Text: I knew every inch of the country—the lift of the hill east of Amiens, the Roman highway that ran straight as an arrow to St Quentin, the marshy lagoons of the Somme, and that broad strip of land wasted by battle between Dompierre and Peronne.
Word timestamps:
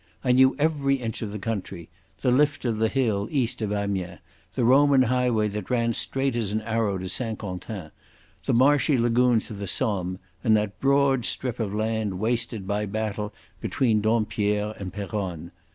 I 0.23 0.31
knew 0.31 0.55
every 0.57 0.95
inch 0.95 1.21
of 1.21 1.31
the 1.31 1.37
country—the 1.37 2.31
lift 2.31 2.65
of 2.65 2.79
the 2.79 2.87
hill 2.87 3.27
east 3.29 3.61
of 3.61 3.71
Amiens, 3.71 4.17
the 4.55 4.63
Roman 4.65 5.03
highway 5.03 5.47
that 5.49 5.69
ran 5.69 5.93
straight 5.93 6.35
as 6.35 6.51
an 6.51 6.63
arrow 6.63 6.97
to 6.97 7.07
St 7.07 7.37
Quentin, 7.37 7.91
the 8.45 8.53
marshy 8.55 8.97
lagoons 8.97 9.51
of 9.51 9.59
the 9.59 9.67
Somme, 9.67 10.17
and 10.43 10.57
that 10.57 10.79
broad 10.79 11.23
strip 11.23 11.59
of 11.59 11.71
land 11.71 12.17
wasted 12.17 12.65
by 12.65 12.87
battle 12.87 13.31
between 13.61 14.01
Dompierre 14.01 14.73
and 14.79 14.91
Peronne. 14.91 15.51